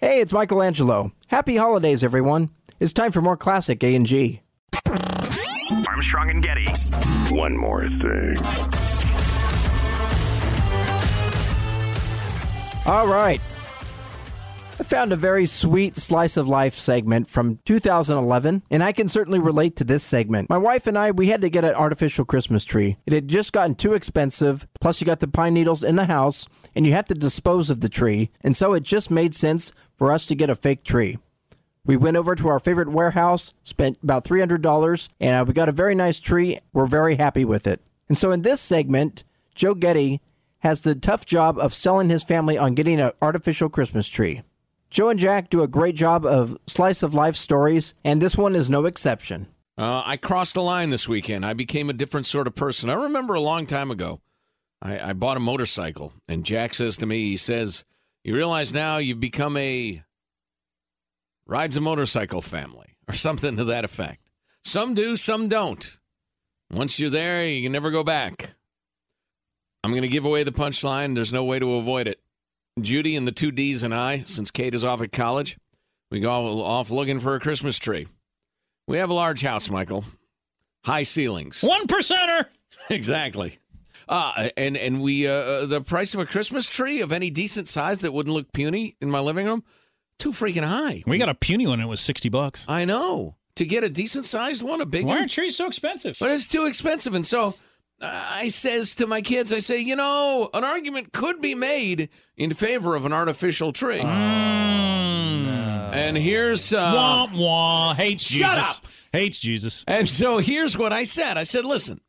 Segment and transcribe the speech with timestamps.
[0.00, 1.10] Hey, it's Michael Angelo.
[1.26, 2.50] Happy holidays, everyone.
[2.78, 4.40] It's time for more classic A&G.
[5.88, 6.66] Armstrong and Getty.
[7.34, 8.36] One more thing.
[12.86, 13.40] All right.
[14.80, 19.40] I found a very sweet slice of life segment from 2011, and I can certainly
[19.40, 20.48] relate to this segment.
[20.48, 22.96] My wife and I, we had to get an artificial Christmas tree.
[23.04, 26.46] It had just gotten too expensive, plus you got the pine needles in the house,
[26.76, 30.12] and you have to dispose of the tree, and so it just made sense for
[30.12, 31.18] us to get a fake tree.
[31.84, 35.72] We went over to our favorite warehouse, spent about $300, and uh, we got a
[35.72, 36.60] very nice tree.
[36.72, 37.80] We're very happy with it.
[38.08, 40.20] And so in this segment, Joe Getty
[40.60, 44.42] has the tough job of selling his family on getting an artificial Christmas tree.
[44.90, 48.54] Joe and Jack do a great job of slice of life stories, and this one
[48.54, 49.48] is no exception.
[49.76, 51.44] Uh, I crossed a line this weekend.
[51.44, 52.90] I became a different sort of person.
[52.90, 54.20] I remember a long time ago,
[54.82, 57.84] I, I bought a motorcycle, and Jack says to me, he says,
[58.28, 60.02] You realize now you've become a
[61.46, 64.28] rides a motorcycle family, or something to that effect.
[64.62, 65.98] Some do, some don't.
[66.70, 68.50] Once you're there, you can never go back.
[69.82, 71.14] I'm going to give away the punchline.
[71.14, 72.20] There's no way to avoid it.
[72.78, 75.56] Judy and the two D's and I, since Kate is off at college,
[76.10, 78.08] we go off looking for a Christmas tree.
[78.86, 80.04] We have a large house, Michael.
[80.84, 81.62] High ceilings.
[81.62, 82.44] One percenter.
[82.90, 83.58] exactly.
[84.08, 88.00] Uh, and and we uh, the price of a Christmas tree of any decent size
[88.00, 89.64] that wouldn't look puny in my living room,
[90.18, 91.02] too freaking high.
[91.06, 91.80] We got a puny one.
[91.80, 92.64] It was sixty bucks.
[92.68, 93.36] I know.
[93.56, 96.16] To get a decent sized one, a big Why one, are trees so expensive?
[96.20, 97.12] but it's too expensive.
[97.12, 97.54] And so
[98.00, 102.08] uh, I says to my kids, I say, you know, an argument could be made
[102.36, 104.00] in favor of an artificial tree.
[105.90, 107.94] And here's uh, wah wah.
[107.94, 108.78] Hates Shut Jesus.
[108.78, 108.84] up!
[109.12, 109.84] Hates Jesus.
[109.88, 111.36] And so here's what I said.
[111.36, 112.00] I said, listen,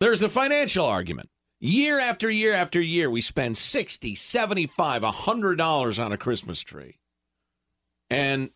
[0.00, 1.28] there's the financial argument.
[1.60, 6.98] Year after year after year, we spend 60, 75, $100 on a Christmas tree.
[8.10, 8.50] And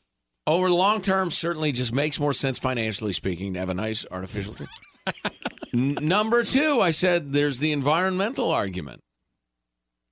[0.47, 4.07] over the long term, certainly just makes more sense financially speaking to have a nice
[4.11, 4.69] artificial tree.
[5.75, 9.03] N- number two, I said there's the environmental argument,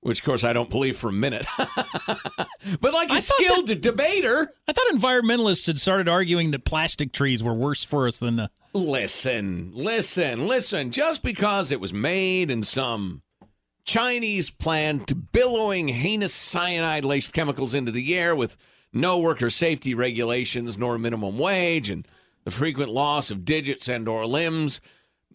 [0.01, 1.45] which of course I don't believe for a minute.
[1.57, 7.53] but like a skilled debater, I thought environmentalists had started arguing that plastic trees were
[7.53, 8.39] worse for us than.
[8.39, 10.91] Uh, Listen, listen, listen.
[10.91, 13.21] Just because it was made in some
[13.83, 18.55] Chinese plant billowing heinous cyanide laced chemicals into the air with
[18.93, 22.07] no worker safety regulations nor minimum wage and
[22.43, 24.79] the frequent loss of digits and or limbs.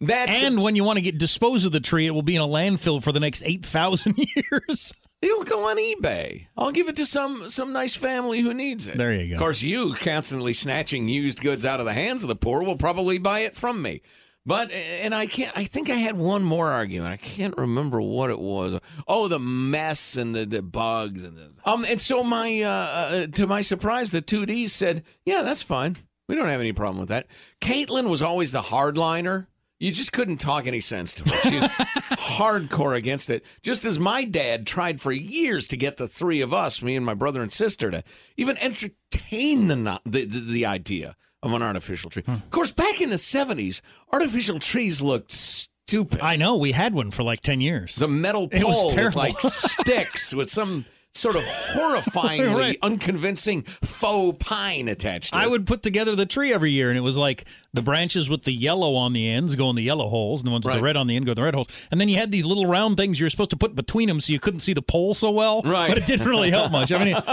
[0.01, 2.43] That and when you want to get dispose of the tree, it will be in
[2.43, 4.93] a landfill for the next eight thousand years.
[5.23, 6.47] it'll go on eBay.
[6.57, 8.99] I'll give it to some some nice family who needs it.
[8.99, 9.35] There you go.
[9.35, 12.77] Of course, you constantly snatching used goods out of the hands of the poor will
[12.77, 14.03] probably buy it from me.
[14.47, 15.57] But and I can't.
[15.59, 17.13] I think I had one more argument.
[17.13, 18.79] I can't remember what it was.
[19.09, 21.85] Oh, the mess and the, the bugs and the um.
[21.89, 25.97] And so my uh, uh to my surprise, the two Ds said, "Yeah, that's fine.
[26.29, 27.27] We don't have any problem with that."
[27.61, 29.49] Caitlin was always the hardliner.
[29.78, 31.50] You just couldn't talk any sense to her.
[31.50, 31.61] She's
[32.17, 33.44] hardcore against it.
[33.62, 37.05] Just as my dad tried for years to get the three of us, me and
[37.05, 38.02] my brother and sister, to
[38.37, 42.23] even entertain the the, the, the idea of an artificial tree.
[42.25, 42.32] Hmm.
[42.32, 43.81] Of course, back in the '70s,
[44.12, 46.20] artificial trees looked stupid.
[46.20, 48.00] I know we had one for like ten years.
[48.00, 49.19] A metal It was pole with terrible.
[49.20, 50.87] like sticks with some
[51.17, 52.79] sort of horrifyingly Right.
[52.83, 57.03] unconvincing faux pine attached to I would put together the tree every year, and it
[57.03, 60.41] was like the branches with the yellow on the ends go in the yellow holes,
[60.41, 60.79] and the ones with Right.
[60.81, 61.69] the red on the end go in the red holes.
[61.91, 64.21] And then you had these little round things you were supposed to put between them
[64.21, 65.63] so you couldn't see the pole so well.
[65.63, 65.89] Right.
[65.89, 66.91] But it didn't really help much.
[66.93, 67.17] I mean,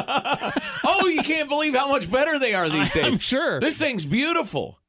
[0.83, 3.05] oh, you can't believe how much better they are these days.
[3.05, 3.59] I'm sure.
[3.59, 4.79] This thing's beautiful.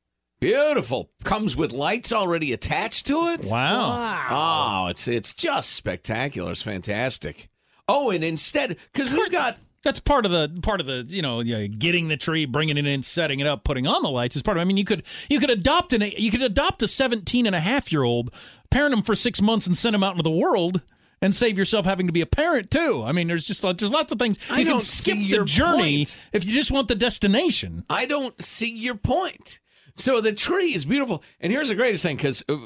[0.40, 1.10] Beautiful.
[1.22, 3.46] Comes with lights already attached to it.
[3.50, 4.84] Wow.
[4.84, 6.50] Oh, it's it's just spectacular.
[6.50, 7.48] It's fantastic.
[7.88, 11.42] Oh, and instead, because we've got that's part of the part of the you know
[11.42, 14.56] getting the tree, bringing it in, setting it up, putting on the lights is part
[14.56, 14.62] of.
[14.62, 17.60] I mean, you could you could adopt an you could adopt a 17 and a
[17.60, 18.34] half year old,
[18.70, 20.82] parent him for six months, and send him out into the world.
[21.22, 23.02] And save yourself having to be a parent too.
[23.02, 26.18] I mean, there's just there's lots of things I you can skip the journey point.
[26.34, 27.82] if you just want the destination.
[27.88, 29.58] I don't see your point.
[29.96, 32.56] So the tree is beautiful, and here's the greatest thing because uh,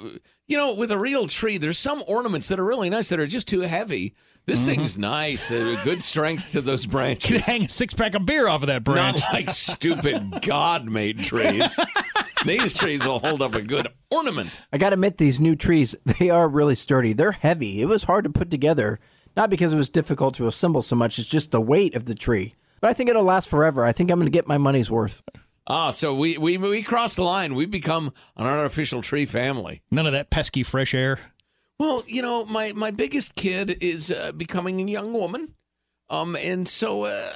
[0.47, 3.27] you know with a real tree, there's some ornaments that are really nice that are
[3.27, 4.15] just too heavy.
[4.47, 7.29] This thing's nice, uh, good strength to those branches.
[7.29, 7.47] You could branches.
[7.47, 9.21] hang a six pack of beer off of that branch.
[9.21, 11.77] Not like stupid God-made trees.
[12.47, 14.63] These trees will hold up a good ornament.
[14.73, 17.13] I got to admit, these new trees, they are really sturdy.
[17.13, 17.83] They're heavy.
[17.83, 19.01] It was hard to put together,
[19.37, 22.15] not because it was difficult to assemble so much, it's just the weight of the
[22.15, 22.55] tree.
[22.81, 23.85] But I think it'll last forever.
[23.85, 25.21] I think I'm going to get my money's worth.
[25.71, 27.55] Ah, so we we we cross the line.
[27.55, 29.83] We become an artificial tree family.
[29.91, 31.21] None of that pesky fresh air.
[31.79, 35.55] Well, you know, my my biggest kid is uh, becoming a young woman,
[36.09, 37.33] um, and so uh,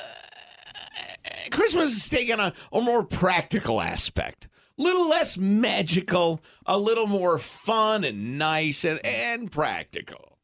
[1.51, 7.37] Christmas is taking a, a more practical aspect, a little less magical, a little more
[7.39, 10.39] fun and nice and and practical.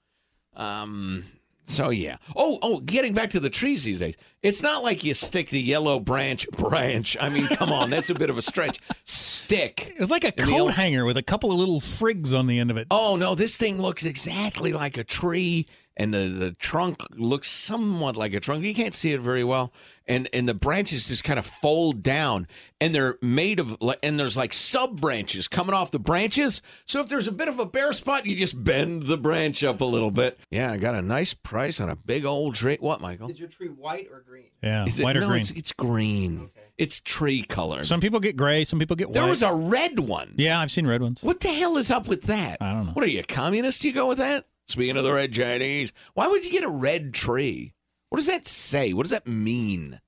[0.55, 1.25] Um.
[1.69, 2.17] So yeah.
[2.35, 2.81] Oh, oh.
[2.81, 6.49] Getting back to the trees these days, it's not like you stick the yellow branch
[6.53, 7.17] branch.
[7.21, 8.79] I mean, come on, that's a bit of a stretch.
[9.05, 9.93] Stick.
[9.95, 12.59] It was like a coat old- hanger with a couple of little frigs on the
[12.59, 12.87] end of it.
[12.91, 15.67] Oh no, this thing looks exactly like a tree,
[15.99, 18.65] and the, the trunk looks somewhat like a trunk.
[18.65, 19.73] You can't see it very well,
[20.07, 22.47] and and the branches just kind of fold down,
[22.81, 26.63] and they're made of and there's like sub branches coming off the branches.
[26.85, 29.81] So if there's a bit of a bare spot, you just bend the branch up
[29.81, 30.39] a little bit.
[30.51, 32.79] Yeah, I got a nice price on a big old tree.
[32.81, 33.31] What, Michael?
[33.31, 34.45] Is your tree white or green?
[34.63, 35.27] Yeah, Is it white or no?
[35.29, 35.41] green.
[35.41, 36.39] It's it's green.
[36.45, 36.53] Okay.
[36.79, 37.83] It's tree color.
[37.83, 39.15] Some people get gray, some people get white.
[39.15, 40.35] there was a red one.
[40.37, 41.25] yeah, I've seen red ones.
[41.25, 42.59] What the hell is up with that?
[42.61, 42.93] I don't know.
[42.93, 43.85] What are you, a communist?
[43.85, 44.47] You go with that?
[44.69, 47.73] Speaking of the red Chinese, why would you get a red tree?
[48.11, 48.93] What does that say?
[48.93, 50.01] What does that mean?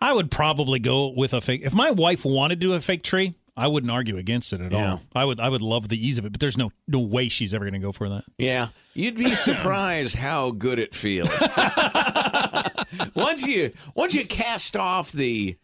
[0.00, 1.62] I would probably go with a fake.
[1.64, 4.72] If my wife wanted to do a fake tree, I wouldn't argue against it at
[4.72, 4.92] Yeah.
[4.92, 5.02] all.
[5.14, 5.38] I would.
[5.38, 7.74] I would love the ease of it, but there's no no way she's ever going
[7.74, 8.24] to go for that.
[8.38, 11.28] Yeah, you'd be surprised how good it feels
[13.14, 15.56] once you once you cast off the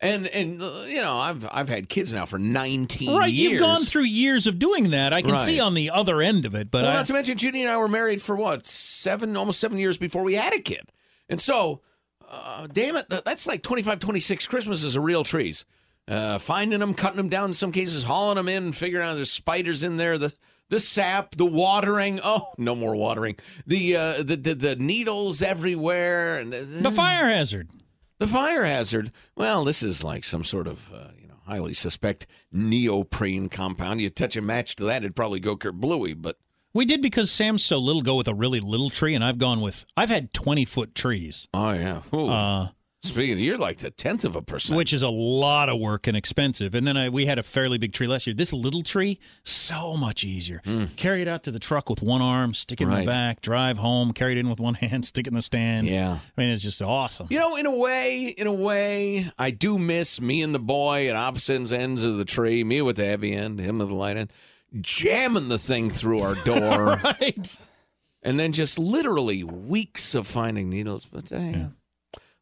[0.00, 3.52] and and uh, you know I've I've had kids now for nineteen right, years.
[3.52, 5.12] you've gone through years of doing that.
[5.12, 5.40] I can Right.
[5.40, 7.70] see on the other end of it, but well, I, not to mention, Judy and
[7.70, 10.90] I were married for what seven, almost seven years before we had a kid,
[11.28, 11.80] and so,
[12.28, 15.64] uh, damn it, that's like 25, 26 Christmases of real trees.
[16.06, 19.30] Uh, finding them, cutting them down in some cases, hauling them in, figuring out there's
[19.32, 20.34] spiders in there, the
[20.68, 22.20] the sap, the watering.
[22.22, 23.36] Oh, no more watering.
[23.66, 27.70] The uh, the, the the needles everywhere, and the fire hazard.
[28.26, 29.12] The fire hazard.
[29.36, 34.00] Well, this is like some sort of uh, you know highly suspect neoprene compound.
[34.00, 36.20] You touch a match to that, it'd probably go kerblooey.
[36.20, 36.38] But
[36.72, 38.02] We did because Sam's so little.
[38.02, 39.84] Go with a really little tree, and I've gone with.
[39.96, 42.28] I've had twenty foot trees, oh yeah, Ooh.
[42.28, 42.68] uh,
[43.04, 44.76] speaking, of, you're like the tenth of a percent.
[44.76, 46.74] which is a lot of work and expensive.
[46.74, 48.34] And then I, we had a fairly big tree last year.
[48.34, 50.62] This little tree, so much easier.
[50.96, 53.00] Carry it out to the truck with one arm, stick it in Hmm.
[53.00, 55.86] The back, drive home, carry it in with one hand, stick it in the stand.
[55.86, 56.18] Yeah.
[56.36, 57.28] I mean, it's just awesome.
[57.30, 61.08] You know, in a way, in a way, I do miss me and the boy
[61.08, 62.64] at opposite ends of the tree.
[62.64, 64.32] Me with the heavy end, him with the light end,
[64.80, 67.58] jamming the thing through our door, right.
[68.22, 71.04] and then just literally weeks of finding needles.
[71.04, 71.68] But uh,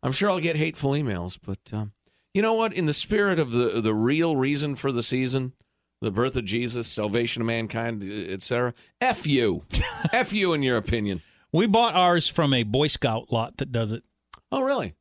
[0.03, 1.39] I'm sure I'll get hateful emails.
[1.43, 1.93] But um,
[2.35, 2.73] you know what?
[2.73, 5.53] In the spirit of the the real reason for the season,
[6.01, 8.75] the birth of Jesus, salvation of mankind, etc.
[9.01, 9.65] F you,
[10.13, 11.23] F you, in your opinion.
[11.53, 14.03] We bought ours from a Boy Scout lot that does it.
[14.51, 14.95] Oh, really?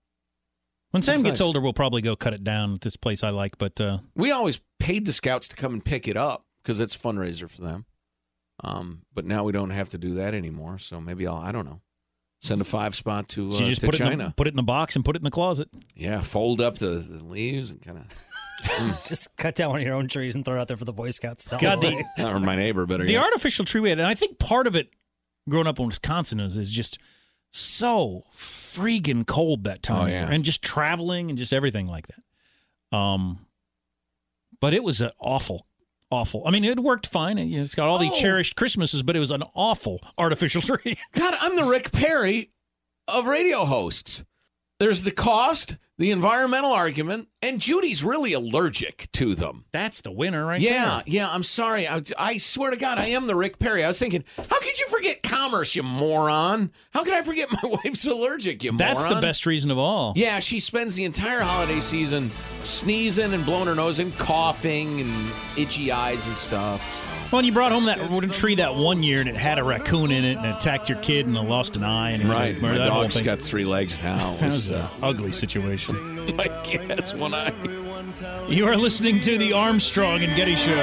[0.92, 1.46] When Sam That's gets nice.
[1.46, 3.58] older, we'll probably go cut it down at this place I like.
[3.58, 6.46] But uh, We always paid the scouts to come and pick it up.
[6.62, 7.86] because it's a fundraiser for them.
[8.64, 10.78] Um, but now we don't have to do that anymore.
[10.78, 11.80] So maybe I'll I don't know
[12.42, 14.26] send a five spot to uh, So you just to put it, in China.
[14.28, 15.70] the, put it in the box and put it in the closet.
[15.96, 18.06] yeah, fold up the, the leaves and kind of.
[19.08, 20.94] Just cut down one of your own trees and throw it out there for the
[20.94, 21.46] Boy Scouts.
[21.46, 23.04] to God, the, or my neighbor better.
[23.06, 23.24] the yet.
[23.24, 24.90] artificial tree we had, and I think part of it
[25.50, 27.00] growing up in Wisconsin is, is just
[27.52, 30.02] so freaking cold that time.
[30.02, 30.24] Oh, of yeah.
[30.26, 32.96] year, And just traveling and just everything like that.
[32.98, 33.46] Um,
[34.60, 35.66] But it was an awful,
[36.12, 36.44] awful.
[36.46, 37.38] I mean, it worked fine.
[37.38, 38.20] and, you know, It's got all the Oh.
[38.20, 40.98] cherished Christmases, but it was an awful artificial tree.
[41.14, 42.52] God, I'm the Rick Perry
[43.08, 44.24] of radio hosts.
[44.82, 49.66] There's the cost, the environmental argument, and Judy's really allergic to them.
[49.72, 51.04] That's the winner right yeah, there.
[51.06, 51.30] yeah.
[51.30, 51.88] I'm sorry.
[51.88, 53.84] I, I swear to God, I am the Rick Perry.
[53.84, 56.72] I was thinking, how could you forget commerce, you moron?
[56.90, 58.78] How could I forget my wife's allergic, you moron?
[58.80, 59.18] That's moron?
[59.18, 60.14] the best reason of all.
[60.16, 62.32] Yeah, she spends the entire holiday season
[62.64, 67.11] sneezing and blowing her nose and coughing and itchy eyes and stuff.
[67.32, 69.64] Well, and you brought home that wooden tree that one year, and it had a
[69.64, 72.10] raccoon in it, and it attacked your kid, and it lost an eye.
[72.12, 72.56] And Right.
[72.56, 74.34] remember My that whole dog's got three legs now.
[74.34, 76.36] It That was was, an uh, ugly situation.
[76.36, 77.54] my kid has one eye.
[78.50, 80.74] You are listening to the Armstrong and Getty Show.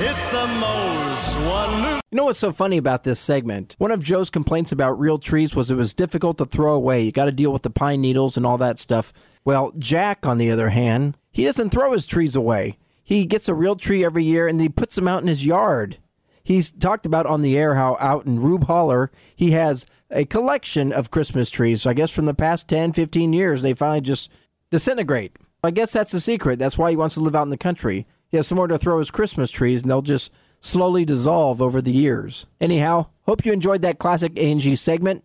[0.00, 2.00] It's the most wonderful.
[2.10, 3.74] You know what's so funny about this segment?
[3.78, 7.02] One of Joe's complaints about real trees was it was difficult to throw away.
[7.04, 9.14] You got to deal with the pine needles and all that stuff.
[9.46, 12.76] Well, Jack, on the other hand, he doesn't throw his trees away.
[13.02, 15.98] He gets a real tree every year and he puts them out in his yard.
[16.44, 20.92] He's talked about on the air how out in Rube Holler, he has a collection
[20.92, 21.82] of Christmas trees.
[21.82, 24.30] So I guess from the past 10, 15 years, they finally just
[24.70, 25.36] disintegrate.
[25.62, 26.58] I guess that's the secret.
[26.58, 28.06] That's why he wants to live out in the country.
[28.28, 31.92] He has somewhere to throw his Christmas trees, and they'll just slowly dissolve over the
[31.92, 32.46] years.
[32.60, 35.24] Anyhow, hope you enjoyed that classic A&G segment.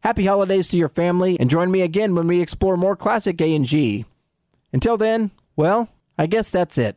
[0.00, 4.04] Happy holidays to your family, and join me again when we explore more classic A&G.
[4.72, 6.96] Until then, well, I guess that's it.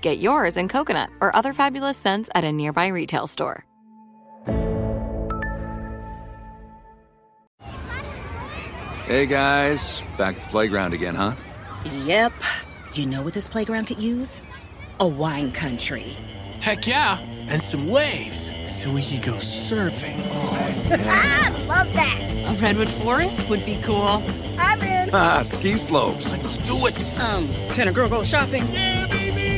[0.00, 3.64] Get yours in coconut or other fabulous scents at a nearby retail store.
[9.06, 11.34] Hey guys, back at the playground again, huh?
[12.04, 12.32] Yep.
[12.94, 14.40] You know what this playground could use?
[15.00, 16.16] A wine country.
[16.60, 20.22] Heck yeah, and some waves so we could go surfing.
[20.26, 20.76] Oh,
[21.06, 22.34] ah, love that.
[22.36, 24.22] A redwood forest would be cool.
[24.58, 25.10] I'm in.
[25.12, 26.30] Ah, ski slopes.
[26.30, 27.02] Let's do it.
[27.20, 28.64] Um, can a girl go shopping?
[28.70, 28.99] Yeah, baby.